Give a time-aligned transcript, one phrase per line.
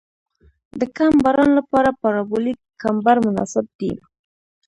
[0.79, 3.91] د کم باران لپاره پارابولیک کمبر مناسب دی